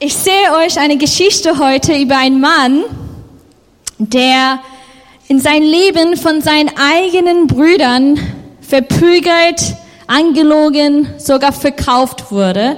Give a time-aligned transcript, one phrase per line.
[0.00, 2.84] Ich sehe euch eine Geschichte heute über einen Mann,
[3.98, 4.60] der
[5.26, 8.16] in sein Leben von seinen eigenen Brüdern
[8.60, 9.74] verprügelt,
[10.06, 12.76] angelogen, sogar verkauft wurde.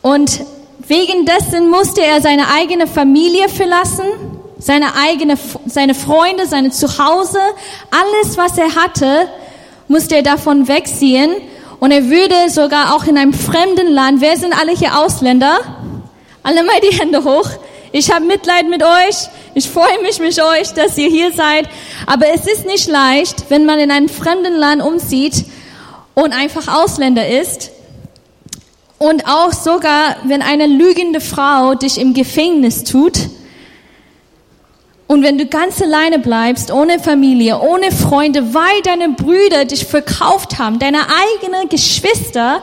[0.00, 0.40] Und
[0.88, 4.06] wegen dessen musste er seine eigene Familie verlassen,
[4.58, 5.36] seine eigene,
[5.66, 7.38] seine Freunde, seine Zuhause,
[7.90, 9.28] alles was er hatte,
[9.88, 11.32] musste er davon wegziehen.
[11.80, 15.81] Und er würde sogar auch in einem fremden Land, wer sind alle hier Ausländer?
[16.42, 17.48] Alle mal die Hände hoch.
[17.92, 19.28] Ich habe Mitleid mit euch.
[19.54, 21.68] Ich freue mich mit euch, dass ihr hier seid.
[22.06, 25.44] Aber es ist nicht leicht, wenn man in einem fremden Land umzieht
[26.14, 27.70] und einfach Ausländer ist.
[28.98, 33.18] Und auch sogar, wenn eine lügende Frau dich im Gefängnis tut.
[35.06, 40.58] Und wenn du ganz alleine bleibst, ohne Familie, ohne Freunde, weil deine Brüder dich verkauft
[40.58, 42.62] haben, deine eigenen Geschwister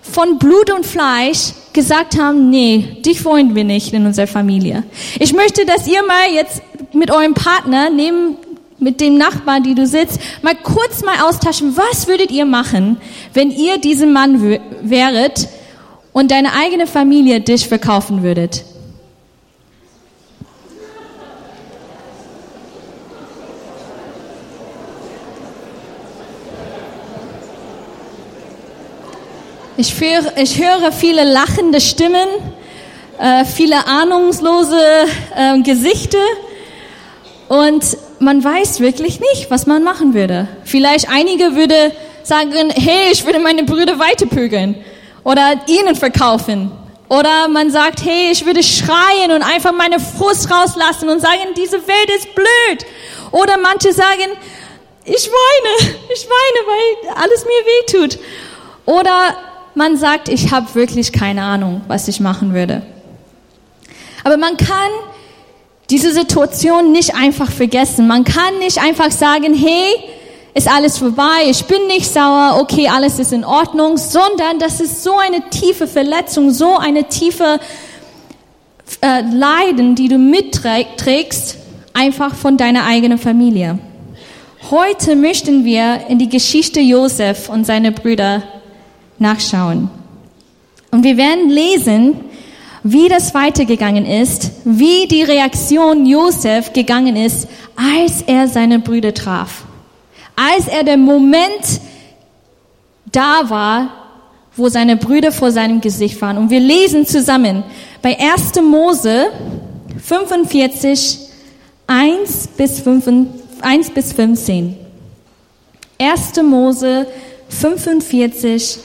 [0.00, 4.82] von Blut und Fleisch, gesagt haben, nee, dich wollen wir nicht in unserer Familie.
[5.20, 6.60] Ich möchte, dass ihr mal jetzt
[6.92, 8.36] mit eurem Partner, neben,
[8.80, 12.96] mit dem Nachbarn, die du sitzt, mal kurz mal austauschen, was würdet ihr machen,
[13.32, 15.46] wenn ihr diesem Mann wäret
[16.12, 18.64] und deine eigene Familie dich verkaufen würdet?
[29.80, 32.26] Ich, für, ich höre viele lachende Stimmen,
[33.16, 34.76] äh, viele ahnungslose
[35.36, 36.18] äh, Gesichter
[37.46, 40.48] und man weiß wirklich nicht, was man machen würde.
[40.64, 41.92] Vielleicht einige würde
[42.24, 44.84] sagen, hey, ich würde meine Brüder weiterprügeln
[45.22, 46.72] oder ihnen verkaufen.
[47.08, 51.86] Oder man sagt, hey, ich würde schreien und einfach meine Frust rauslassen und sagen, diese
[51.86, 52.84] Welt ist blöd.
[53.30, 54.26] Oder manche sagen,
[55.04, 58.18] ich weine, ich weine, weil alles mir weh tut.
[58.84, 59.36] Oder
[59.74, 62.82] man sagt, ich habe wirklich keine Ahnung, was ich machen würde.
[64.24, 64.90] Aber man kann
[65.90, 68.06] diese Situation nicht einfach vergessen.
[68.06, 69.94] Man kann nicht einfach sagen, hey,
[70.54, 75.04] ist alles vorbei, ich bin nicht sauer, okay, alles ist in Ordnung, sondern das ist
[75.04, 77.60] so eine tiefe Verletzung, so eine tiefe
[79.00, 81.56] äh, Leiden, die du mitträgst,
[81.94, 83.78] einfach von deiner eigenen Familie.
[84.70, 88.42] Heute möchten wir in die Geschichte Josef und seine Brüder
[89.18, 89.90] nachschauen.
[90.90, 92.16] Und wir werden lesen,
[92.82, 99.64] wie das weitergegangen ist, wie die Reaktion Josef gegangen ist, als er seine Brüder traf.
[100.36, 101.80] Als er der Moment
[103.10, 103.90] da war,
[104.56, 106.38] wo seine Brüder vor seinem Gesicht waren.
[106.38, 107.62] Und wir lesen zusammen
[108.02, 108.60] bei 1.
[108.62, 109.26] Mose
[110.02, 111.18] 45,
[111.86, 113.06] 1 bis, 5,
[113.60, 114.76] 1 bis 15.
[115.98, 116.42] 1.
[116.42, 117.06] Mose
[117.48, 118.80] 45, 1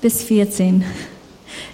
[0.00, 0.84] bis 14.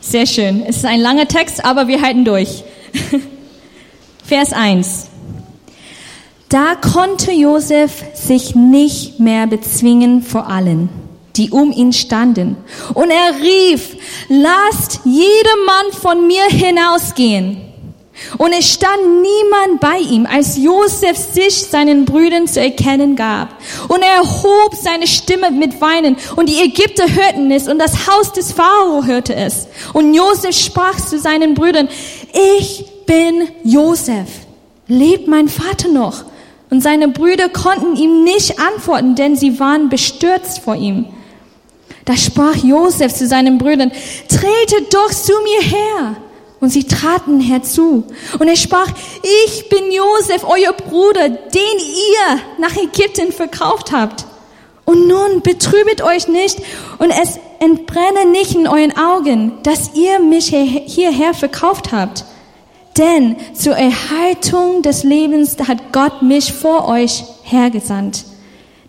[0.01, 0.63] Sehr schön.
[0.67, 2.65] Es ist ein langer Text, aber wir halten durch.
[4.25, 5.09] Vers 1.
[6.49, 10.91] Da konnte Josef sich nicht mehr bezwingen vor allen,
[11.37, 12.57] die um ihn standen.
[12.93, 13.97] Und er rief,
[14.29, 17.72] lasst jedem von mir hinausgehen.
[18.39, 23.57] Und es stand niemand bei ihm, als Josef sich seinen Brüdern zu erkennen gab.
[23.89, 28.33] Und er erhob seine Stimme mit Weinen, und die Ägypter hörten es, und das Haus
[28.33, 29.67] des Pharao hörte es.
[29.93, 31.89] Und Josef sprach zu seinen Brüdern,
[32.57, 34.29] ich bin Josef.
[34.89, 36.25] Lebt mein Vater noch?
[36.71, 41.07] Und seine Brüder konnten ihm nicht antworten, denn sie waren bestürzt vor ihm.
[42.05, 43.93] Da sprach Josef zu seinen Brüdern,
[44.29, 46.17] tretet doch zu mir her.
[46.63, 48.05] Und sie traten herzu.
[48.39, 48.87] Und er sprach,
[49.45, 54.27] ich bin Josef, euer Bruder, den ihr nach Ägypten verkauft habt.
[54.85, 56.59] Und nun betrübet euch nicht
[56.99, 60.55] und es entbrenne nicht in euren Augen, dass ihr mich
[60.87, 62.27] hierher verkauft habt.
[62.97, 68.25] Denn zur Erhaltung des Lebens hat Gott mich vor euch hergesandt.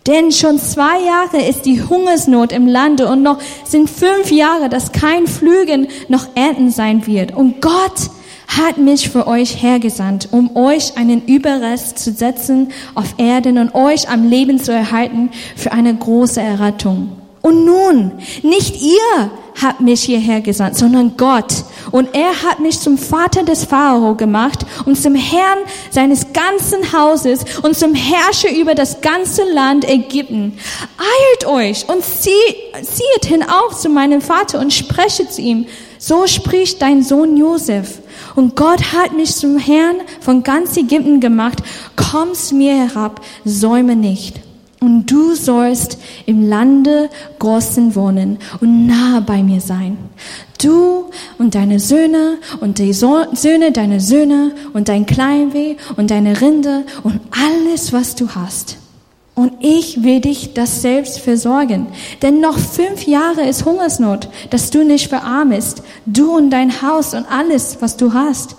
[0.06, 4.92] Denn schon zwei Jahre ist die Hungersnot im Lande und noch sind fünf Jahre, dass
[4.92, 7.34] kein Flügen noch Ernten sein wird.
[7.34, 8.10] Und Gott
[8.46, 14.08] hat mich für euch hergesandt, um euch einen Überrest zu setzen auf Erden und euch
[14.10, 17.23] am Leben zu erhalten für eine große Errettung.
[17.44, 18.12] Und nun,
[18.42, 19.30] nicht ihr
[19.60, 21.52] habt mich hierher gesandt, sondern Gott.
[21.90, 25.58] Und er hat mich zum Vater des Pharao gemacht und zum Herrn
[25.90, 30.56] seines ganzen Hauses und zum Herrscher über das ganze Land Ägypten.
[30.96, 35.66] Eilt euch und zieht hinauf zu meinem Vater und spreche zu ihm.
[35.98, 37.98] So spricht dein Sohn Josef.
[38.34, 41.58] Und Gott hat mich zum Herrn von ganz Ägypten gemacht.
[41.94, 44.40] Kommst mir herab, säume nicht.
[44.84, 45.96] Und du sollst
[46.26, 47.08] im Lande
[47.38, 49.96] Gossen wohnen und nahe bei mir sein.
[50.62, 51.06] Du
[51.38, 57.18] und deine Söhne und die Söhne deiner Söhne und dein Kleinweh und deine Rinde und
[57.30, 58.76] alles, was du hast.
[59.34, 61.86] Und ich will dich das selbst versorgen.
[62.20, 65.82] Denn noch fünf Jahre ist Hungersnot, dass du nicht verarmest.
[66.04, 68.56] Du und dein Haus und alles, was du hast.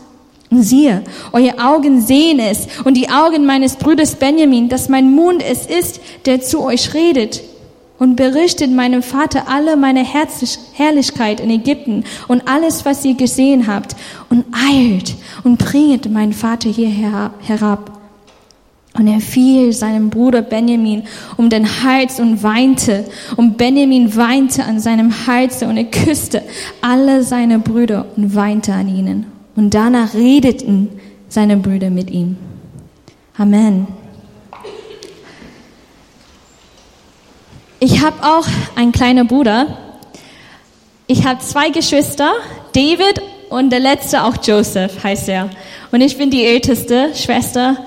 [0.52, 5.66] Siehe, eure Augen sehen es und die Augen meines Bruders Benjamin, dass mein Mund es
[5.66, 7.42] ist, der zu euch redet
[7.98, 13.96] und berichtet meinem Vater alle meine Herrlichkeit in Ägypten und alles, was ihr gesehen habt
[14.30, 17.92] und eilt und bringet meinen Vater hierher herab.
[18.98, 21.04] Und er fiel seinem Bruder Benjamin
[21.36, 23.04] um den Hals und weinte.
[23.36, 26.44] Und Benjamin weinte an seinem Halse und er küsste
[26.80, 29.35] alle seine Brüder und weinte an ihnen.
[29.56, 30.90] Und danach redeten
[31.30, 32.38] seine Brüder mit ihm.
[33.38, 33.88] Amen.
[37.80, 39.78] Ich habe auch einen kleinen Bruder.
[41.08, 42.34] Ich habe zwei Geschwister,
[42.74, 45.50] David und der letzte auch Joseph heißt er.
[45.92, 47.78] Und ich bin die älteste Schwester.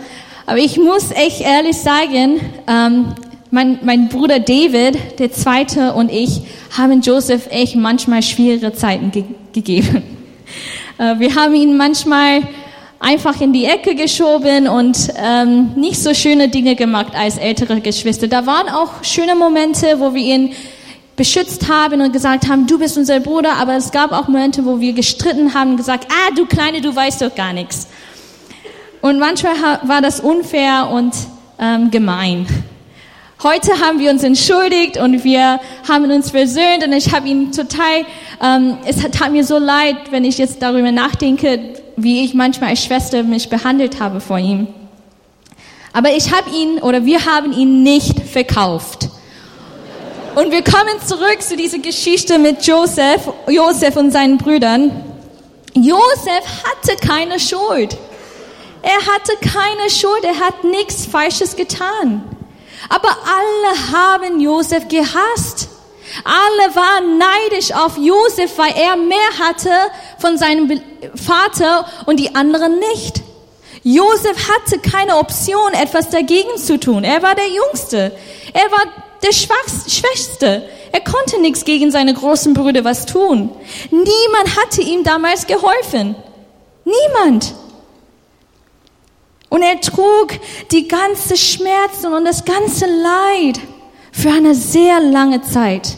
[0.46, 3.14] Aber ich muss echt ehrlich sagen, ähm,
[3.50, 6.42] mein, mein Bruder David, der zweite und ich
[6.76, 10.02] haben Joseph echt manchmal schwierige Zeiten ge gegeben.
[10.98, 12.42] Äh, wir haben ihn manchmal
[13.00, 18.26] einfach in die Ecke geschoben und ähm, nicht so schöne Dinge gemacht als ältere Geschwister.
[18.26, 20.52] Da waren auch schöne Momente, wo wir ihn
[21.16, 24.80] beschützt haben und gesagt haben, du bist unser Bruder, aber es gab auch Momente, wo
[24.80, 27.88] wir gestritten haben und gesagt, ah, du Kleine, du weißt doch gar nichts.
[29.00, 31.12] Und manchmal war das unfair und
[31.60, 32.46] ähm, gemein.
[33.40, 38.04] Heute haben wir uns entschuldigt und wir haben uns versöhnt und ich habe ihn total,
[38.42, 42.82] ähm, es tat mir so leid, wenn ich jetzt darüber nachdenke, wie ich manchmal als
[42.82, 44.66] Schwester mich behandelt habe vor ihm.
[45.92, 49.08] Aber ich habe ihn oder wir haben ihn nicht verkauft.
[50.34, 54.90] Und wir kommen zurück zu dieser Geschichte mit Joseph, Joseph und seinen Brüdern.
[55.74, 57.96] Joseph hatte keine Schuld.
[58.82, 62.24] Er hatte keine Schuld, er hat nichts Falsches getan.
[62.88, 65.68] Aber alle haben Josef gehasst.
[66.24, 69.70] Alle waren neidisch auf Josef, weil er mehr hatte
[70.18, 70.80] von seinem
[71.14, 73.22] Vater und die anderen nicht.
[73.82, 77.04] Josef hatte keine Option, etwas dagegen zu tun.
[77.04, 78.12] Er war der Jüngste.
[78.52, 78.84] Er war
[79.22, 80.68] der Schwächste.
[80.92, 83.50] Er konnte nichts gegen seine großen Brüder was tun.
[83.90, 86.16] Niemand hatte ihm damals geholfen.
[86.84, 87.54] Niemand.
[89.48, 90.38] Und er trug
[90.70, 93.60] die ganze Schmerzen und das ganze Leid
[94.12, 95.96] für eine sehr lange Zeit.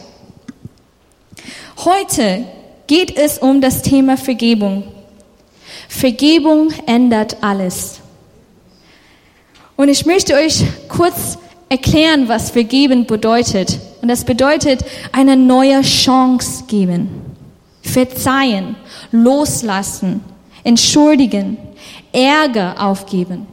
[1.84, 2.44] Heute
[2.86, 4.84] geht es um das Thema Vergebung.
[5.88, 8.00] Vergebung ändert alles.
[9.76, 11.38] Und ich möchte euch kurz
[11.70, 13.78] erklären, was vergeben bedeutet.
[14.02, 17.08] Und das bedeutet eine neue Chance geben.
[17.82, 18.76] Verzeihen,
[19.10, 20.22] loslassen,
[20.64, 21.56] entschuldigen,
[22.12, 23.46] Ärger aufgeben.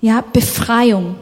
[0.00, 1.16] Ja, Befreiung.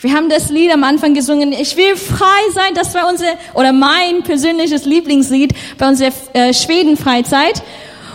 [0.00, 3.72] Wir haben das Lied am Anfang gesungen, ich will frei sein, das war unser, oder
[3.72, 7.62] mein persönliches Lieblingslied bei unserer äh, Schweden-Freizeit.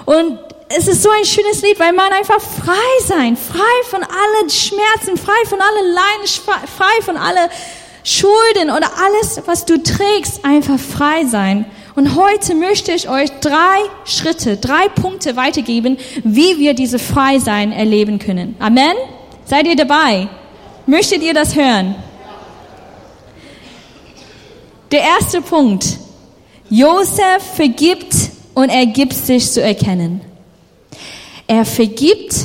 [0.06, 0.38] Und
[0.70, 5.16] es ist so ein schönes Lied, weil man einfach frei sein, frei von allen Schmerzen,
[5.16, 7.50] frei von allen Leiden, frei von allen
[8.04, 11.66] Schulden oder alles, was du trägst, einfach frei sein.
[11.98, 18.20] Und heute möchte ich euch drei Schritte, drei Punkte weitergeben, wie wir diese Freisein erleben
[18.20, 18.56] können.
[18.60, 18.94] Amen?
[19.46, 20.28] Seid ihr dabei?
[20.86, 21.96] Möchtet ihr das hören?
[24.92, 25.98] Der erste Punkt.
[26.70, 28.14] Josef vergibt
[28.54, 30.22] und er gibt sich zu erkennen.
[31.48, 32.36] Er vergibt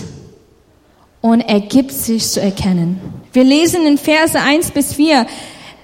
[1.20, 3.02] und er gibt sich zu erkennen.
[3.34, 5.26] Wir lesen in Verse 1 bis 4,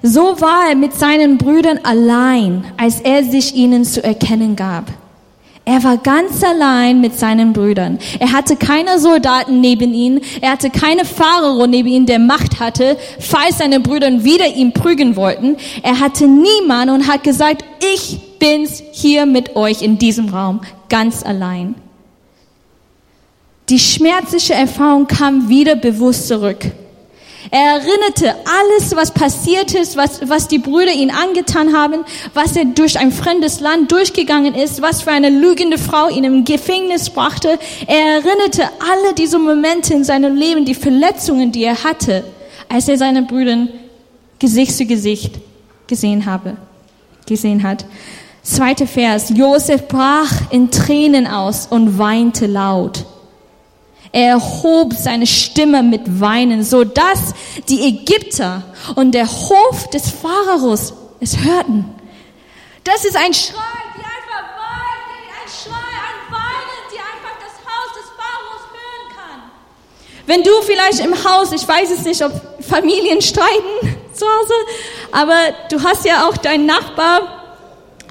[0.03, 4.85] so war er mit seinen Brüdern allein, als er sich ihnen zu erkennen gab.
[5.69, 7.99] Er war ganz allein mit seinen Brüdern.
[8.19, 10.19] Er hatte keine Soldaten neben ihm.
[10.41, 15.15] Er hatte keine Pharao neben ihm, der Macht hatte, falls seine Brüder wieder ihn prügeln
[15.15, 15.59] wollten.
[15.83, 21.23] Er hatte niemanden und hat gesagt, ich bin's hier mit euch in diesem Raum, ganz
[21.23, 21.75] allein.
[23.69, 26.65] Die schmerzliche Erfahrung kam wieder bewusst zurück.
[27.51, 32.05] Er erinnerte alles, was passiert ist, was, was die Brüder ihn angetan haben,
[32.35, 36.45] was er durch ein fremdes Land durchgegangen ist, was für eine lügende Frau ihn im
[36.45, 37.59] Gefängnis brachte.
[37.87, 42.25] Er erinnerte alle diese Momente in seinem Leben, die Verletzungen, die er hatte,
[42.69, 43.69] als er seine Brüder
[44.39, 45.35] Gesicht zu Gesicht
[45.87, 46.57] gesehen habe,
[47.27, 47.85] gesehen hat.
[48.43, 49.31] Zweiter Vers.
[49.35, 53.05] Josef brach in Tränen aus und weinte laut.
[54.13, 57.35] Er erhob seine Stimme mit Weinen, so dass
[57.69, 58.63] die Ägypter
[58.95, 61.85] und der Hof des Pharaos es hörten.
[62.85, 63.59] Das ist ein Schrei,
[63.97, 69.43] die einfach weinen, ein Schrei, ein Weinen, die einfach das Haus des Pharaos hören kann.
[70.27, 72.33] Wenn du vielleicht im Haus, ich weiß es nicht, ob
[72.65, 74.55] Familien streiten zu Hause,
[75.13, 75.37] aber
[75.71, 77.39] du hast ja auch deinen Nachbar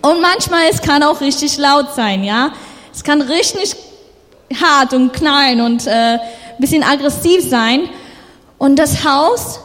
[0.03, 2.51] und manchmal es kann auch richtig laut sein, ja.
[2.93, 3.75] Es kann richtig
[4.55, 6.19] hart und knallen und äh,
[6.59, 7.89] bisschen aggressiv sein.
[8.57, 9.59] Und das Haus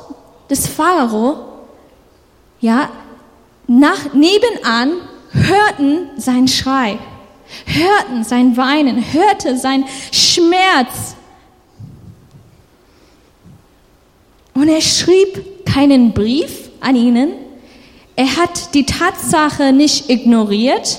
[0.50, 1.36] des Pharao,
[2.60, 2.90] ja,
[3.66, 4.92] nach, nebenan
[5.32, 6.98] hörten sein Schrei,
[7.64, 11.16] hörten sein Weinen, hörte sein Schmerz.
[14.54, 17.32] Und er schrieb keinen Brief an ihnen.
[18.14, 20.98] Er hat die Tatsache nicht ignoriert.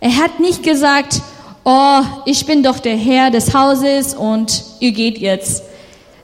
[0.00, 1.22] Er hat nicht gesagt,
[1.66, 5.64] oh, ich bin doch der Herr des Hauses und ihr geht jetzt.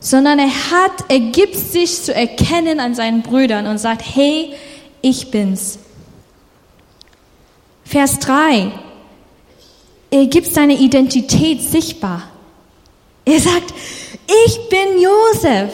[0.01, 4.55] Sondern er hat, er gibt sich zu erkennen an seinen Brüdern und sagt, hey,
[5.01, 5.79] ich bin's.
[7.85, 8.73] Vers 3.
[10.11, 12.23] Er gibt seine Identität sichtbar.
[13.25, 13.75] Er sagt,
[14.47, 15.73] ich bin Josef.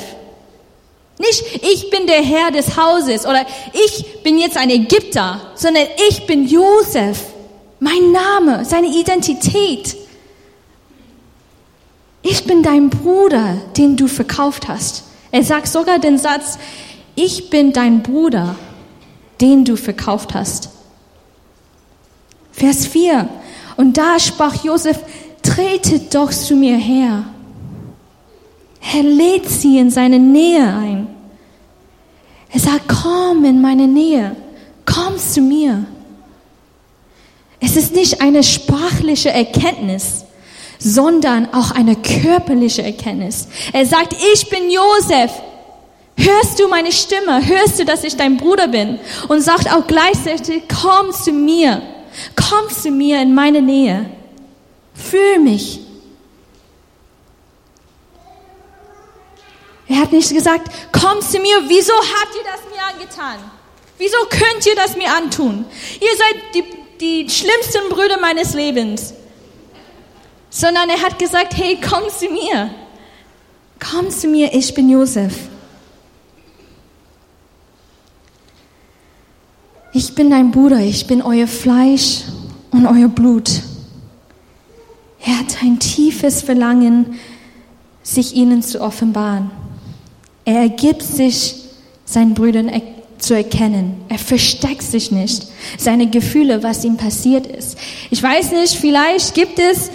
[1.18, 6.26] Nicht, ich bin der Herr des Hauses oder ich bin jetzt ein Ägypter, sondern ich
[6.26, 7.18] bin Josef.
[7.80, 9.96] Mein Name, seine Identität.
[12.22, 15.04] Ich bin dein Bruder, den du verkauft hast.
[15.30, 16.58] Er sagt sogar den Satz,
[17.14, 18.56] ich bin dein Bruder,
[19.40, 20.70] den du verkauft hast.
[22.52, 23.28] Vers 4.
[23.76, 24.98] Und da sprach Josef,
[25.42, 27.24] tretet doch zu mir her.
[28.94, 31.06] Er lädt sie in seine Nähe ein.
[32.50, 34.34] Er sagt, komm in meine Nähe,
[34.84, 35.86] komm zu mir.
[37.60, 40.24] Es ist nicht eine sprachliche Erkenntnis,
[40.78, 43.48] sondern auch eine körperliche Erkenntnis.
[43.72, 45.32] Er sagt, ich bin Josef.
[46.16, 47.46] Hörst du meine Stimme?
[47.46, 48.98] Hörst du, dass ich dein Bruder bin?
[49.28, 51.82] Und sagt auch gleichzeitig, komm zu mir.
[52.34, 54.10] Komm zu mir in meine Nähe.
[54.94, 55.80] Fühl mich.
[59.88, 63.38] Er hat nicht gesagt, komm zu mir, wieso habt ihr das mir angetan?
[63.96, 65.64] Wieso könnt ihr das mir antun?
[66.00, 69.14] Ihr seid die die schlimmsten Brüder meines Lebens.
[70.50, 72.70] Sondern er hat gesagt, hey, komm zu mir.
[73.78, 75.34] Komm zu mir, ich bin Josef.
[79.92, 82.22] Ich bin dein Bruder, ich bin euer Fleisch
[82.70, 83.62] und euer Blut.
[85.24, 87.18] Er hat ein tiefes Verlangen,
[88.02, 89.50] sich ihnen zu offenbaren.
[90.44, 91.56] Er ergibt sich
[92.04, 92.68] seinen Brüdern
[93.18, 94.02] zu erkennen.
[94.08, 95.46] Er versteckt sich nicht.
[95.76, 97.76] Seine Gefühle, was ihm passiert ist.
[98.10, 99.90] Ich weiß nicht, vielleicht gibt es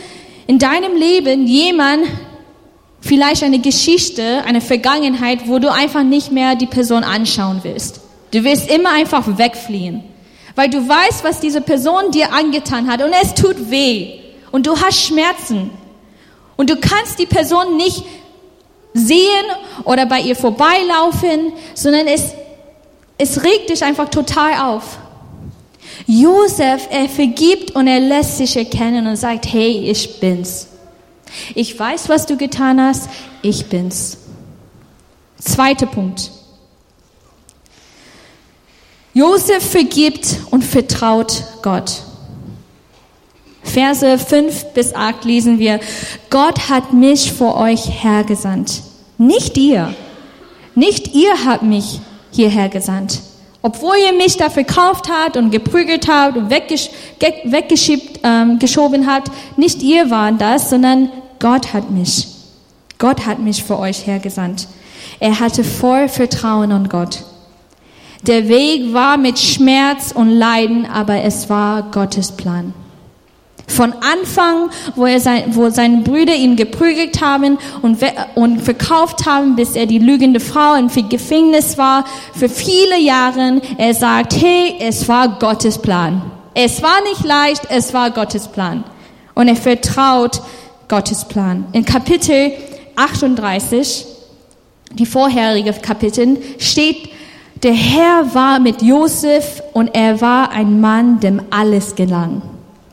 [0.47, 2.05] in deinem Leben jemand,
[3.01, 8.01] vielleicht eine Geschichte, eine Vergangenheit, wo du einfach nicht mehr die Person anschauen willst.
[8.31, 10.03] Du willst immer einfach wegfliehen.
[10.55, 14.19] Weil du weißt, was diese Person dir angetan hat und es tut weh.
[14.51, 15.71] Und du hast Schmerzen.
[16.55, 18.03] Und du kannst die Person nicht
[18.93, 19.45] sehen
[19.85, 22.33] oder bei ihr vorbeilaufen, sondern es
[23.17, 24.97] es regt dich einfach total auf.
[26.07, 30.67] Josef, er vergibt und er lässt sich erkennen und sagt, hey, ich bin's.
[31.55, 33.09] Ich weiß, was du getan hast,
[33.41, 34.17] ich bin's.
[35.39, 36.31] Zweiter Punkt.
[39.13, 42.01] Josef vergibt und vertraut Gott.
[43.61, 45.79] Verse 5 bis 8 lesen wir,
[46.29, 48.81] Gott hat mich vor euch hergesandt.
[49.17, 49.93] Nicht ihr.
[50.75, 52.01] Nicht ihr habt mich
[52.33, 53.21] hierher gesandt.
[53.61, 56.89] Obwohl ihr mich da verkauft habt und geprügelt habt und weggesch
[57.45, 58.59] weggeschiebt, ähm,
[59.07, 61.09] habt, nicht ihr waren das, sondern
[61.39, 62.27] Gott hat mich.
[62.97, 64.67] Gott hat mich für euch hergesandt.
[65.19, 67.23] Er hatte voll Vertrauen an Gott.
[68.27, 72.73] Der Weg war mit Schmerz und Leiden, aber es war Gottes Plan.
[73.67, 77.97] Von Anfang, wo, er sein, wo seine Brüder ihn geprügelt haben und,
[78.35, 82.05] und verkauft haben, bis er die lügende Frau im Gefängnis war,
[82.35, 86.21] für viele Jahre, er sagt, hey, es war Gottes Plan.
[86.53, 88.83] Es war nicht leicht, es war Gottes Plan.
[89.33, 90.41] Und er vertraut
[90.87, 91.65] Gottes Plan.
[91.71, 92.51] In Kapitel
[92.95, 94.05] 38,
[94.91, 97.09] die vorherige Kapitel, steht,
[97.63, 102.41] der Herr war mit Josef und er war ein Mann, dem alles gelang.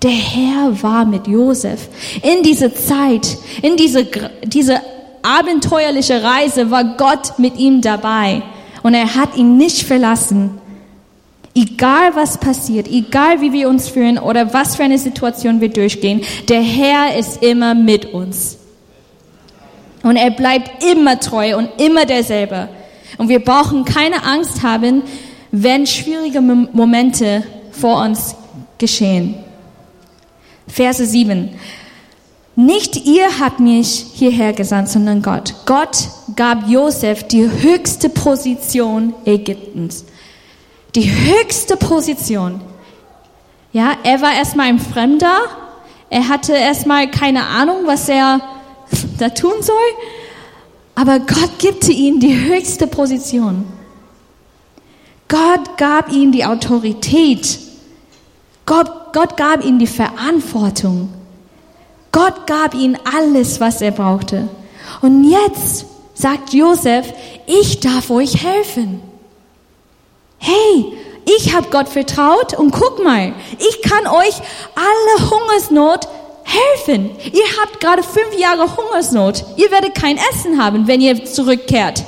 [0.02, 1.88] Der Herr war mit Josef.
[2.22, 4.06] In diese Zeit, in diese,
[4.44, 4.80] diese
[5.22, 8.42] abenteuerliche Reise war Gott mit ihm dabei.
[8.82, 10.58] Und er hat ihn nicht verlassen.
[11.54, 16.22] Egal was passiert, egal wie wir uns fühlen oder was für eine Situation wir durchgehen,
[16.48, 18.56] der Herr ist immer mit uns.
[20.02, 22.68] Und er bleibt immer treu und immer derselbe.
[23.18, 25.02] Und wir brauchen keine Angst haben,
[25.50, 27.42] wenn schwierige Momente
[27.72, 28.34] vor uns
[28.78, 29.34] geschehen.
[30.72, 31.50] Verse 7.
[32.56, 35.54] Nicht ihr habt mich hierher gesandt, sondern Gott.
[35.66, 40.04] Gott gab Josef die höchste Position Ägyptens.
[40.94, 42.60] Die höchste Position.
[43.72, 45.38] Ja, er war erstmal ein Fremder.
[46.10, 48.40] Er hatte erstmal keine Ahnung, was er
[49.18, 49.76] da tun soll.
[50.96, 53.64] Aber Gott gibt ihm die höchste Position.
[55.28, 57.58] Gott gab ihm die Autorität.
[58.66, 61.12] Gott, Gott gab ihm die Verantwortung.
[62.12, 64.48] Gott gab ihm alles, was er brauchte.
[65.00, 67.06] Und jetzt sagt Josef,
[67.46, 69.00] ich darf euch helfen.
[70.38, 70.96] Hey,
[71.36, 74.34] ich habe Gott vertraut und guck mal, ich kann euch
[74.74, 76.08] alle Hungersnot
[76.44, 77.10] helfen.
[77.32, 79.44] Ihr habt gerade fünf Jahre Hungersnot.
[79.56, 82.04] Ihr werdet kein Essen haben, wenn ihr zurückkehrt.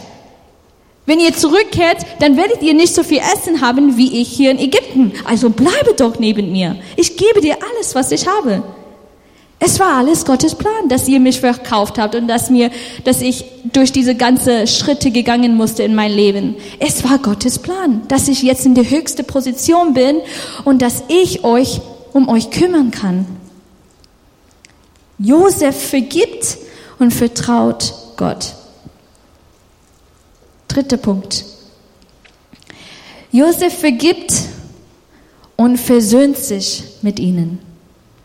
[1.04, 4.58] Wenn ihr zurückkehrt, dann werdet ihr nicht so viel Essen haben wie ich hier in
[4.58, 5.12] Ägypten.
[5.24, 6.76] Also bleibe doch neben mir.
[6.96, 8.62] Ich gebe dir alles, was ich habe.
[9.64, 12.70] Es war alles Gottes Plan, dass ihr mich verkauft habt und dass mir,
[13.04, 16.56] dass ich durch diese ganze Schritte gegangen musste in mein Leben.
[16.80, 20.20] Es war Gottes Plan, dass ich jetzt in der höchsten Position bin
[20.64, 21.80] und dass ich euch
[22.12, 23.24] um euch kümmern kann.
[25.18, 26.58] Josef vergibt
[26.98, 28.54] und vertraut Gott.
[30.72, 31.44] Dritter Punkt.
[33.30, 34.32] Josef vergibt
[35.56, 37.58] und versöhnt sich mit ihnen.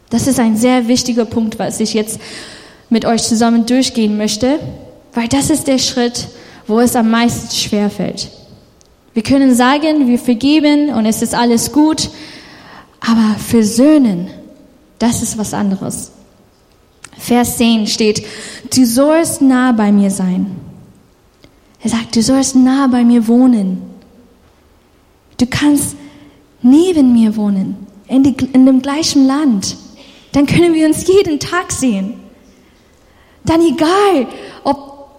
[0.10, 2.22] Das ist ein sehr wichtiger Punkt, was ich jetzt
[2.90, 4.60] mit euch zusammen durchgehen möchte,
[5.14, 6.28] weil das ist der Schritt,
[6.68, 8.30] wo es am meisten schwer fällt.
[9.14, 12.10] Wir können sagen, wir vergeben und es ist alles gut,
[13.02, 14.30] aber versöhnen,
[15.00, 16.12] das ist was anderes.
[17.18, 18.26] Vers 10 steht,
[18.74, 20.67] du sollst nah bei mir sein
[21.84, 23.82] er sagt, du sollst nah bei mir wohnen.
[25.38, 25.96] Du kannst
[26.62, 29.78] neben mir wohnen, in, die, in dem gleichen Land.
[30.32, 32.20] Dann können wir uns jeden Tag sehen.
[33.46, 34.28] Dann egal,
[34.64, 35.10] ob,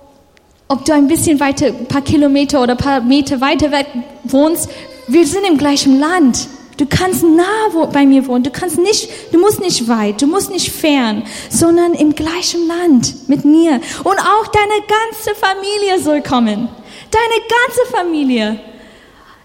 [0.68, 3.86] ob du ein bisschen weiter, ein paar Kilometer oder ein paar Meter weiter weg
[4.24, 4.68] wohnst,
[5.06, 6.48] wir sind im gleichen Land.
[6.78, 8.44] Du kannst nah bei mir wohnen.
[8.44, 13.28] Du kannst nicht, du musst nicht weit, du musst nicht fern, sondern im gleichen Land
[13.28, 13.80] mit mir.
[14.04, 16.68] Und auch deine ganze Familie soll kommen.
[17.10, 18.60] Deine ganze Familie.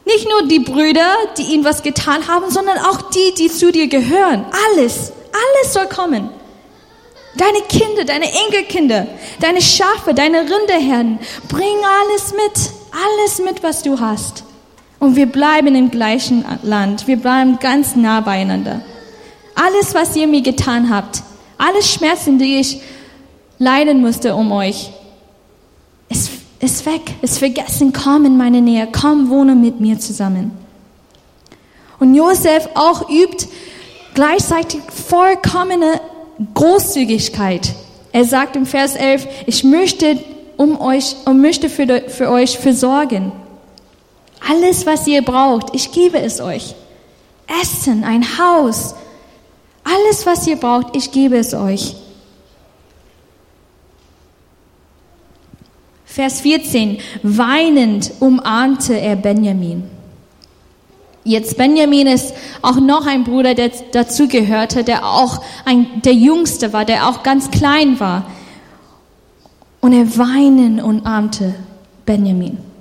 [0.05, 3.87] Nicht nur die Brüder, die ihnen was getan haben, sondern auch die, die zu dir
[3.87, 4.45] gehören.
[4.69, 6.29] Alles, alles soll kommen.
[7.35, 9.07] Deine Kinder, deine Enkelkinder,
[9.39, 11.17] deine Schafe, deine Rinderherden,
[11.47, 14.43] bring alles mit, alles mit, was du hast.
[15.03, 17.07] Und wir bleiben im gleichen Land.
[17.07, 18.79] Wir bleiben ganz nah beieinander.
[19.53, 21.23] Alles, was ihr mir getan habt,
[21.57, 22.79] alle Schmerzen, die ich
[23.59, 24.91] leiden musste um euch,
[26.07, 27.91] ist, ist weg, ist vergessen.
[27.91, 30.51] Komm in meine Nähe, komm, wohne mit mir zusammen.
[31.99, 33.49] Und Josef auch übt
[34.13, 35.99] gleichzeitig vollkommene
[36.53, 37.73] Großzügigkeit.
[38.13, 40.23] Er sagt im Vers 11, ich möchte
[40.55, 43.33] um euch und möchte für, für euch versorgen.
[44.49, 46.75] Alles, was ihr braucht, ich gebe es euch.
[47.61, 48.95] Essen, ein Haus,
[49.83, 51.95] alles, was ihr braucht, ich gebe es euch.
[56.05, 56.99] Vers 14.
[57.23, 59.83] Weinend umarmte er Benjamin.
[61.25, 66.85] Jetzt Benjamin ist auch noch ein Bruder, der dazugehörte, der auch ein, der Jüngste war,
[66.85, 68.27] der auch ganz klein war.
[69.81, 71.55] Und er weinen umarmte
[72.05, 72.72] Benjamin.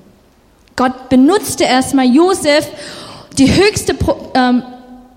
[0.77, 2.69] Gott benutzte erstmal Josef,
[3.39, 3.97] die höchste
[4.35, 4.63] ähm,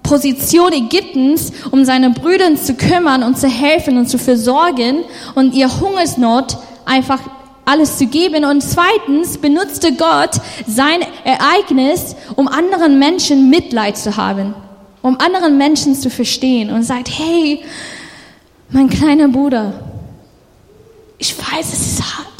[0.03, 5.79] Position Ägyptens, um seine Brüder zu kümmern und zu helfen und zu versorgen und ihr
[5.79, 7.19] Hungersnot einfach
[7.65, 8.45] alles zu geben.
[8.45, 14.53] Und zweitens benutzte Gott sein Ereignis, um anderen Menschen Mitleid zu haben,
[15.01, 17.63] um anderen Menschen zu verstehen und sagt, hey,
[18.69, 19.73] mein kleiner Bruder,
[21.17, 22.34] ich weiß, es ist hart.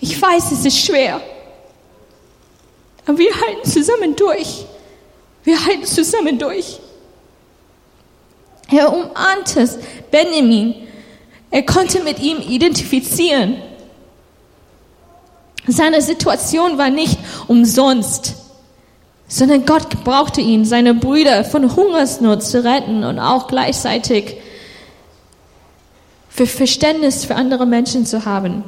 [0.00, 1.20] Ich weiß, es ist schwer.
[3.06, 4.64] Aber wir halten zusammen durch.
[5.44, 6.80] Wir halten zusammen durch.
[8.70, 9.68] Er umarmte
[10.10, 10.74] Benjamin.
[11.50, 13.60] Er konnte mit ihm identifizieren.
[15.66, 18.34] Seine Situation war nicht umsonst,
[19.28, 24.36] sondern Gott brauchte ihn, seine Brüder von Hungersnot zu retten und auch gleichzeitig
[26.28, 28.64] für Verständnis für andere Menschen zu haben.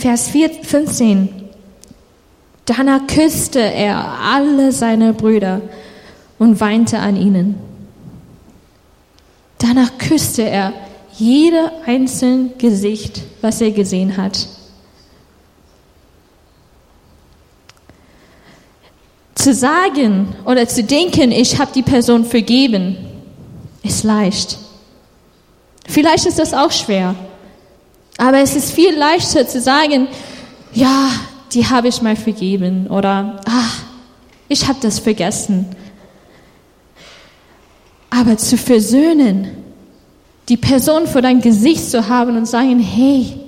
[0.00, 1.28] Vers 15.
[2.64, 5.60] Danach küsste er alle seine Brüder
[6.38, 7.56] und weinte an ihnen.
[9.58, 10.72] Danach küsste er
[11.18, 14.48] jede einzelne Gesicht, was er gesehen hat.
[19.34, 22.96] Zu sagen oder zu denken, ich habe die Person vergeben,
[23.82, 24.56] ist leicht.
[25.86, 27.14] Vielleicht ist das auch schwer.
[28.20, 30.06] Aber es ist viel leichter zu sagen,
[30.74, 31.08] ja,
[31.52, 33.82] die habe ich mal vergeben oder ach,
[34.46, 35.74] ich habe das vergessen.
[38.10, 39.64] Aber zu versöhnen,
[40.50, 43.40] die Person vor dein Gesicht zu haben und sagen, hey,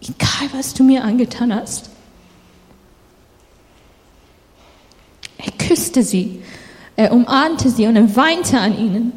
[0.00, 1.90] egal was du mir angetan hast.
[5.36, 6.40] Er küsste sie,
[6.96, 9.12] er umarmte sie und er weinte an ihnen.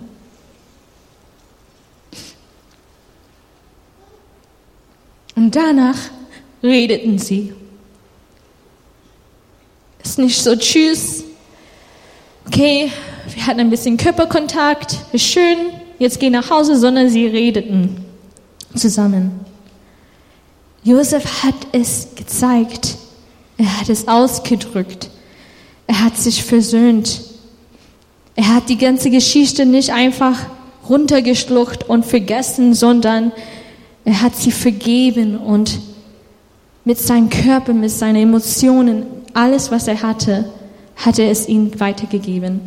[5.43, 5.97] Und danach
[6.63, 7.51] redeten sie.
[10.01, 11.25] Ist nicht so, tschüss,
[12.47, 12.89] okay,
[13.33, 15.57] wir hatten ein bisschen Körperkontakt, ist schön,
[15.99, 18.05] jetzt geh nach Hause, sondern sie redeten
[18.73, 19.41] zusammen.
[20.85, 22.95] Josef hat es gezeigt,
[23.57, 25.09] er hat es ausgedrückt,
[25.87, 27.19] er hat sich versöhnt.
[28.35, 30.39] Er hat die ganze Geschichte nicht einfach
[30.87, 33.33] runtergeschluckt und vergessen, sondern
[34.05, 35.79] er hat sie vergeben und
[36.85, 40.45] mit seinem Körper, mit seinen Emotionen, alles, was er hatte,
[40.95, 42.61] hat er es ihnen weitergegeben.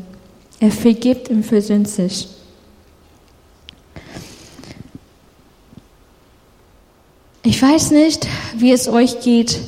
[0.58, 2.28] Er vergibt und versöhnt sich.
[7.42, 9.60] Ich weiß nicht, wie es euch geht.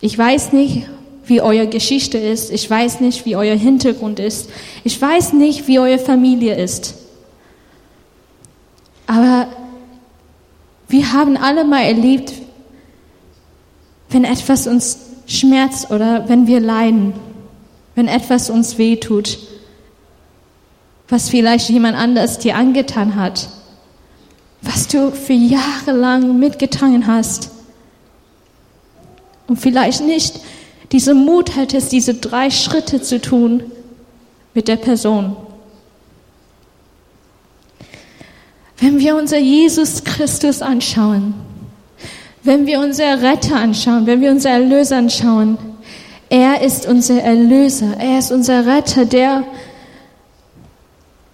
[0.00, 0.86] Ich weiß nicht,
[1.24, 2.52] wie eure Geschichte ist.
[2.52, 4.48] Ich weiß nicht, wie euer Hintergrund ist.
[4.84, 6.94] Ich weiß nicht, wie eure Familie ist.
[9.08, 9.48] Aber
[10.88, 12.32] wir haben alle mal erlebt,
[14.10, 17.14] wenn etwas uns schmerzt oder wenn wir leiden,
[17.94, 19.38] wenn etwas uns wehtut,
[21.08, 23.48] was vielleicht jemand anders dir angetan hat,
[24.62, 27.50] was du für Jahre lang mitgetragen hast
[29.46, 30.40] und vielleicht nicht
[30.92, 33.64] diesen Mut hattest, diese drei Schritte zu tun
[34.54, 35.36] mit der Person.
[38.78, 41.34] Wenn wir unser Jesus Christus anschauen,
[42.42, 45.58] wenn wir unser Retter anschauen, wenn wir unser Erlöser anschauen,
[46.28, 49.44] er ist unser Erlöser, er ist unser Retter, der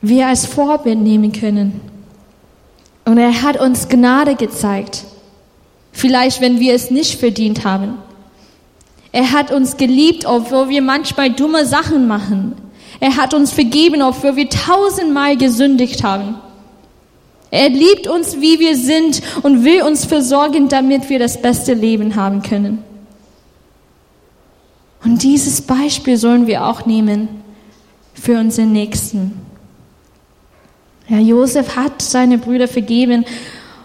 [0.00, 1.80] wir als Vorbild nehmen können.
[3.04, 5.04] Und er hat uns Gnade gezeigt.
[5.92, 7.98] Vielleicht, wenn wir es nicht verdient haben.
[9.10, 12.54] Er hat uns geliebt, obwohl wir manchmal dumme Sachen machen.
[13.00, 16.36] Er hat uns vergeben, obwohl wir tausendmal gesündigt haben.
[17.52, 22.16] Er liebt uns, wie wir sind und will uns versorgen, damit wir das beste Leben
[22.16, 22.82] haben können.
[25.04, 27.28] Und dieses Beispiel sollen wir auch nehmen
[28.14, 29.38] für unseren Nächsten.
[31.08, 33.26] Ja, Josef hat seine Brüder vergeben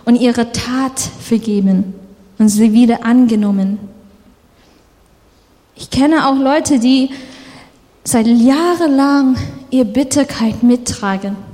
[0.06, 1.94] und ihre Tat vergeben
[2.38, 3.80] und sie wieder angenommen.
[5.76, 7.10] Ich kenne auch Leute, die
[8.06, 9.36] seit jahrelang
[9.72, 11.47] ihr Bitterkeit mittragen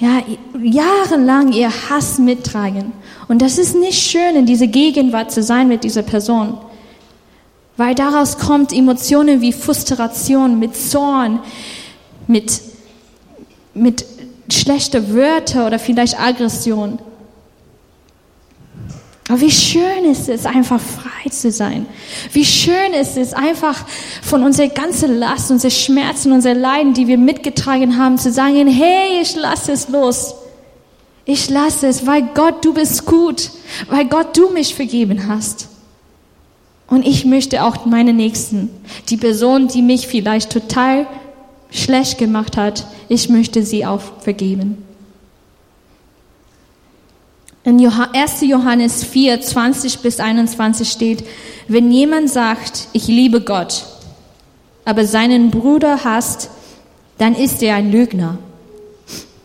[0.00, 0.22] ja,
[0.60, 2.92] jahrelang ihr Hass mittragen.
[3.28, 6.58] Und das ist nicht schön, in dieser Gegenwart zu sein mit dieser Person.
[7.76, 11.40] Weil daraus kommt Emotionen wie Frustration, mit Zorn,
[12.26, 12.60] mit,
[13.74, 14.04] mit
[14.50, 16.98] schlechter Wörter oder vielleicht Aggression.
[19.28, 21.86] Aber wie schön ist es, einfach frei zu sein.
[22.32, 23.86] Wie schön ist es, einfach
[24.22, 29.20] von unserer ganzen Last, unsere Schmerzen, unsere Leiden, die wir mitgetragen haben, zu sagen, hey,
[29.20, 30.34] ich lasse es los.
[31.24, 33.50] Ich lasse es, weil Gott, du bist gut,
[33.88, 35.68] weil Gott, du mich vergeben hast.
[36.86, 38.68] Und ich möchte auch meine Nächsten,
[39.10, 41.06] die Person, die mich vielleicht total
[41.70, 44.89] schlecht gemacht hat, ich möchte sie auch vergeben.
[47.62, 48.40] In 1.
[48.40, 51.24] Johannes 4, 20 bis 21 steht,
[51.68, 53.84] wenn jemand sagt, ich liebe Gott,
[54.86, 56.50] aber seinen Bruder hasst,
[57.18, 58.38] dann ist er ein Lügner.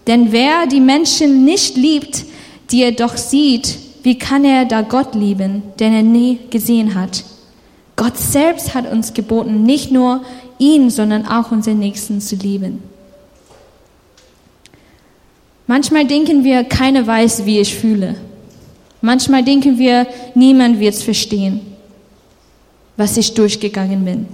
[0.08, 2.23] Denn wer die Menschen nicht liebt,
[2.71, 7.25] die er doch sieht, wie kann er da Gott lieben, den er nie gesehen hat?
[7.97, 10.21] Gott selbst hat uns geboten, nicht nur
[10.58, 12.82] ihn, sondern auch unseren Nächsten zu lieben.
[15.67, 18.15] Manchmal denken wir, keiner weiß, wie ich fühle.
[19.01, 21.62] Manchmal denken wir, niemand wird es verstehen,
[22.97, 24.28] was ich durchgegangen bin.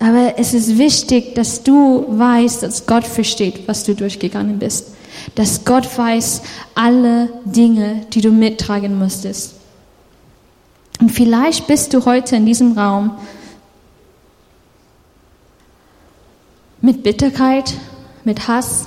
[0.00, 4.88] Aber es ist wichtig, dass du weißt, dass Gott versteht, was du durchgegangen bist.
[5.36, 6.42] Dass Gott weiß
[6.74, 9.54] alle Dinge, die du mittragen musstest.
[11.00, 13.12] Und vielleicht bist du heute in diesem Raum
[16.80, 17.74] mit Bitterkeit,
[18.24, 18.86] mit Hass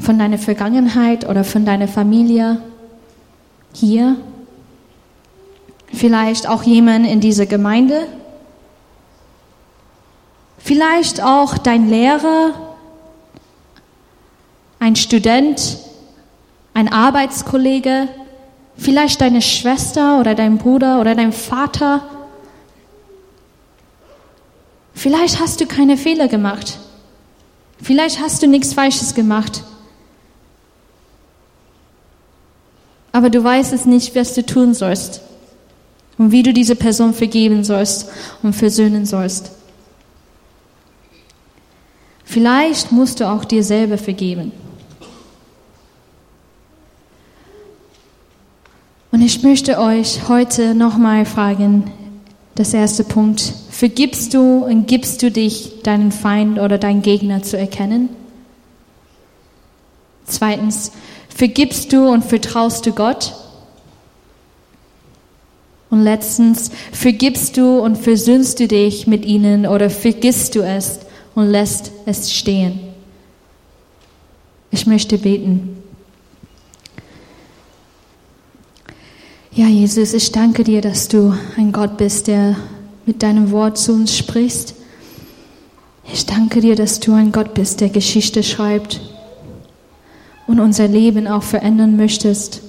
[0.00, 2.60] von deiner Vergangenheit oder von deiner Familie
[3.72, 4.16] hier.
[5.92, 8.06] Vielleicht auch jemand in dieser Gemeinde.
[10.58, 12.54] Vielleicht auch dein Lehrer,
[14.80, 15.78] ein Student,
[16.72, 18.08] ein Arbeitskollege,
[18.76, 22.02] vielleicht deine Schwester oder dein Bruder oder dein Vater.
[24.94, 26.78] Vielleicht hast du keine Fehler gemacht.
[27.82, 29.62] Vielleicht hast du nichts Falsches gemacht.
[33.12, 35.20] Aber du weißt es nicht, was du tun sollst
[36.18, 38.08] und wie du diese Person vergeben sollst
[38.42, 39.52] und versöhnen sollst.
[42.24, 44.50] Vielleicht musst du auch dir selber vergeben.
[49.12, 51.92] Und ich möchte euch heute nochmal fragen,
[52.56, 57.58] das erste Punkt, vergibst du und gibst du dich deinen Feind oder deinen Gegner zu
[57.58, 58.08] erkennen?
[60.26, 60.92] Zweitens,
[61.28, 63.34] vergibst du und vertraust du Gott?
[65.90, 71.00] Und letztens, vergibst du und versöhnst du dich mit ihnen oder vergisst du es
[71.34, 72.78] und lässt es stehen?
[74.70, 75.82] Ich möchte beten.
[79.50, 82.56] Ja, Jesus, ich danke dir, dass du ein Gott bist, der
[83.06, 84.74] mit deinem Wort zu uns sprichst.
[86.12, 89.00] Ich danke dir, dass du ein Gott bist, der Geschichte schreibt
[90.46, 92.62] und unser Leben auch verändern möchtest.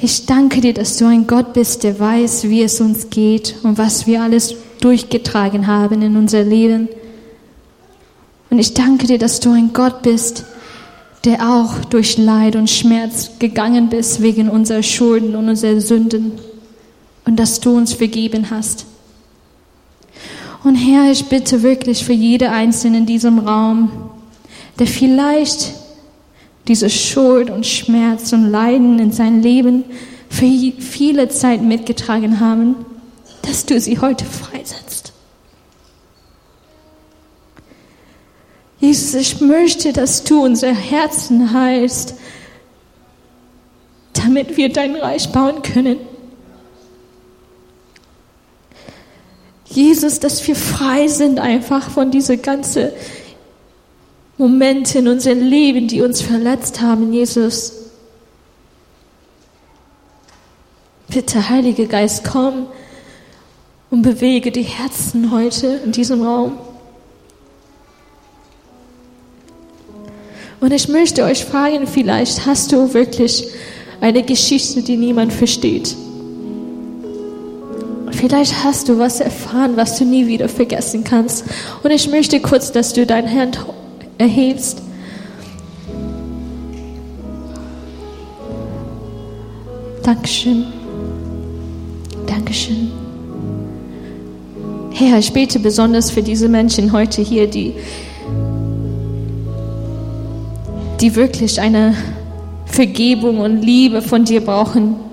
[0.00, 3.78] Ich danke dir, dass du ein Gott bist, der weiß, wie es uns geht und
[3.78, 6.88] was wir alles durchgetragen haben in unser Leben.
[8.50, 10.44] Und ich danke dir, dass du ein Gott bist,
[11.24, 16.32] der auch durch Leid und Schmerz gegangen bist wegen unserer Schulden und unserer Sünden
[17.24, 18.86] und dass du uns vergeben hast.
[20.64, 24.10] Und Herr, ich bitte wirklich für jede Einzelne in diesem Raum,
[24.78, 25.74] der vielleicht
[26.68, 29.84] diese Schuld und Schmerz und Leiden in sein Leben
[30.28, 30.46] für
[30.78, 32.76] viele Zeit mitgetragen haben,
[33.42, 35.12] dass du sie heute freisetzt.
[38.78, 42.14] Jesus, ich möchte, dass du unser Herzen heilst,
[44.12, 45.98] damit wir dein Reich bauen können.
[49.74, 52.90] Jesus, dass wir frei sind einfach von diese ganzen
[54.36, 57.72] Momente in unserem Leben, die uns verletzt haben, Jesus.
[61.08, 62.66] Bitte, Heiliger Geist, komm
[63.90, 66.58] und bewege die Herzen heute in diesem Raum.
[70.60, 73.48] Und ich möchte euch fragen, vielleicht hast du wirklich
[74.00, 75.96] eine Geschichte, die niemand versteht.
[78.22, 81.44] Vielleicht hast du was erfahren, was du nie wieder vergessen kannst.
[81.82, 83.58] Und ich möchte kurz, dass du deine Hand
[84.16, 84.80] erhebst.
[90.04, 90.66] Dankeschön.
[92.28, 92.92] Dankeschön.
[94.92, 97.74] Herr, ich bete besonders für diese Menschen heute hier, die
[101.00, 101.96] die wirklich eine
[102.66, 105.11] Vergebung und Liebe von dir brauchen.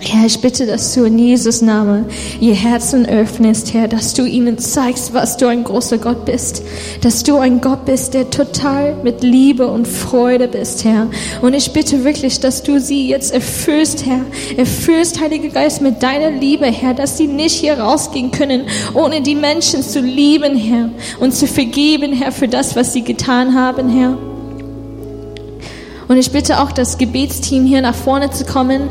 [0.00, 2.06] Herr, ich bitte, dass du in Jesus Namen
[2.40, 6.62] ihr Herzen öffnest, Herr, dass du ihnen zeigst, was du ein großer Gott bist,
[7.00, 11.08] dass du ein Gott bist, der total mit Liebe und Freude bist, Herr.
[11.42, 14.20] Und ich bitte wirklich, dass du sie jetzt erfüllst, Herr,
[14.56, 19.34] erfüllst, Heiliger Geist, mit deiner Liebe, Herr, dass sie nicht hier rausgehen können, ohne die
[19.34, 24.16] Menschen zu lieben, Herr, und zu vergeben, Herr, für das, was sie getan haben, Herr.
[26.06, 28.88] Und ich bitte auch das Gebetsteam hier nach vorne zu kommen.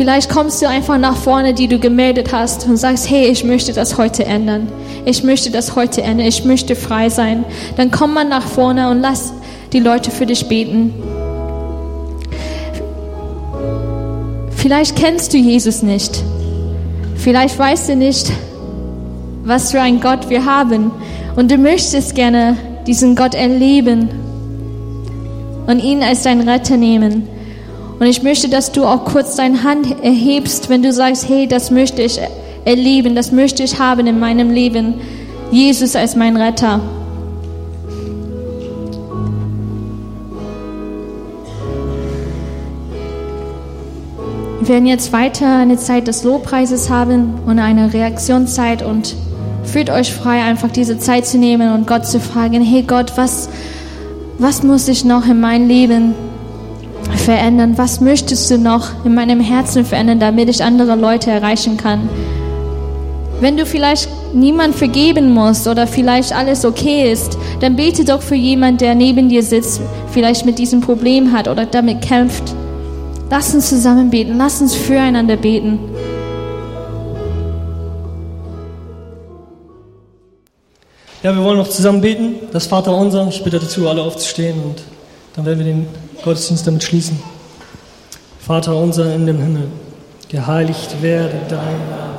[0.00, 3.74] Vielleicht kommst du einfach nach vorne, die du gemeldet hast und sagst, hey, ich möchte
[3.74, 4.66] das heute ändern.
[5.04, 6.26] Ich möchte das heute ändern.
[6.26, 7.44] Ich möchte frei sein.
[7.76, 9.34] Dann komm mal nach vorne und lass
[9.74, 10.94] die Leute für dich beten.
[14.52, 16.22] Vielleicht kennst du Jesus nicht.
[17.16, 18.32] Vielleicht weißt du nicht,
[19.44, 20.92] was für ein Gott wir haben.
[21.36, 24.08] Und du möchtest gerne diesen Gott erleben
[25.66, 27.39] und ihn als dein Retter nehmen.
[28.00, 31.70] Und ich möchte, dass du auch kurz deine Hand erhebst, wenn du sagst, hey, das
[31.70, 32.18] möchte ich
[32.64, 34.94] erleben, das möchte ich haben in meinem Leben.
[35.50, 36.80] Jesus als mein Retter.
[44.60, 49.14] Wir werden jetzt weiter eine Zeit des Lobpreises haben und eine Reaktionszeit und
[49.64, 53.50] fühlt euch frei, einfach diese Zeit zu nehmen und Gott zu fragen, hey Gott, was,
[54.38, 56.14] was muss ich noch in meinem Leben
[57.16, 57.76] verändern?
[57.76, 62.08] Was möchtest du noch in meinem Herzen verändern, damit ich andere Leute erreichen kann?
[63.40, 68.34] Wenn du vielleicht niemand vergeben musst oder vielleicht alles okay ist, dann bete doch für
[68.34, 69.80] jemanden, der neben dir sitzt,
[70.12, 72.54] vielleicht mit diesem Problem hat oder damit kämpft.
[73.30, 75.78] Lass uns zusammen beten, lass uns füreinander beten.
[81.22, 82.34] Ja, wir wollen noch zusammen beten.
[82.50, 83.28] Das Vater unser.
[83.28, 84.82] Ich bitte dazu, alle aufzustehen und
[85.34, 85.86] dann werden wir den
[86.22, 87.22] Gottesdienst damit schließen.
[88.40, 89.68] Vater unser in dem Himmel,
[90.28, 92.10] geheiligt werde dein Name.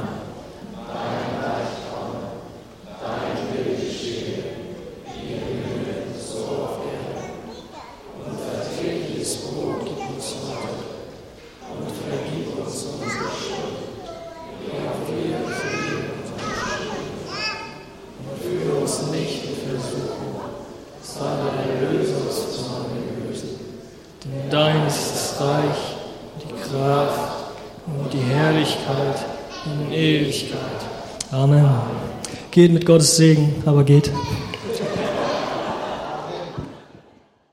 [24.52, 25.95] Dein ist das Reich,
[26.43, 27.45] die Kraft
[27.88, 29.26] und die Herrlichkeit
[29.65, 30.60] in Ewigkeit.
[31.32, 31.69] Amen.
[32.52, 34.12] Geht mit Gottes Segen, aber geht.